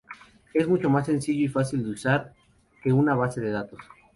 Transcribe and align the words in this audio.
Es 0.55 0.67
mucho 0.67 0.89
más 0.89 1.05
sencillo 1.05 1.45
y 1.45 1.47
fácil 1.47 1.83
de 1.83 1.91
usar 1.91 2.33
que 2.81 2.91
una 2.91 3.13
base 3.13 3.39
de 3.39 3.51
datos. 3.51 3.79